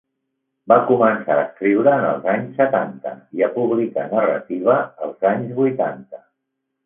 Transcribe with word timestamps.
Va 0.71 0.75
començar 0.91 1.35
a 1.41 1.41
escriure 1.41 1.91
en 1.97 2.05
els 2.11 2.23
anys 2.31 2.55
setanta 2.61 3.13
i 3.39 3.45
a 3.47 3.51
publicar, 3.57 4.05
narrativa, 4.15 4.79
els 5.09 5.27
anys 5.33 5.55
vuitanta. 5.61 6.23